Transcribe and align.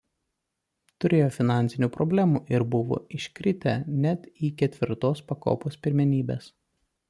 Turėjo 1.03 1.27
finansinių 1.35 1.89
problemų 1.97 2.41
ir 2.57 2.65
buvo 2.77 2.99
iškritę 3.19 3.77
net 4.07 4.27
į 4.49 4.53
ketvirtos 4.63 5.25
pakopos 5.33 5.81
pirmenybės. 5.89 6.53